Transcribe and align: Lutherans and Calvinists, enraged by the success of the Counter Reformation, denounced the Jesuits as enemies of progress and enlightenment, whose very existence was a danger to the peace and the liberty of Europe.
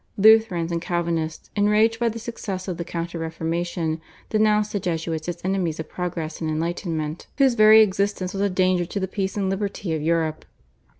Lutherans 0.17 0.71
and 0.71 0.81
Calvinists, 0.81 1.51
enraged 1.55 1.99
by 1.99 2.09
the 2.09 2.17
success 2.17 2.67
of 2.67 2.77
the 2.77 2.83
Counter 2.83 3.19
Reformation, 3.19 4.01
denounced 4.29 4.71
the 4.73 4.79
Jesuits 4.79 5.29
as 5.29 5.39
enemies 5.43 5.79
of 5.79 5.89
progress 5.89 6.41
and 6.41 6.49
enlightenment, 6.49 7.27
whose 7.37 7.53
very 7.53 7.83
existence 7.83 8.33
was 8.33 8.41
a 8.41 8.49
danger 8.49 8.87
to 8.87 8.99
the 8.99 9.07
peace 9.07 9.37
and 9.37 9.45
the 9.51 9.55
liberty 9.55 9.93
of 9.93 10.01
Europe. 10.01 10.43